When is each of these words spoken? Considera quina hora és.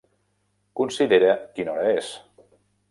Considera 0.81 1.31
quina 1.59 1.77
hora 1.77 1.95
és. 2.01 2.13